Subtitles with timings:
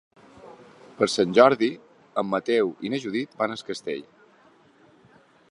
[1.01, 1.69] Per Sant Jordi
[2.23, 4.05] en Mateu i na Judit van a Es Castell.